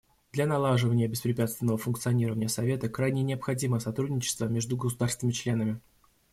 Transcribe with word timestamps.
Для 0.31 0.47
налаживания 0.47 1.07
беспрепятственного 1.07 1.77
функционирования 1.77 2.49
Совета 2.49 2.89
крайне 2.89 3.21
необходимо 3.21 3.77
сотрудничество 3.79 4.45
между 4.45 4.75
государствами-членами. 4.75 5.79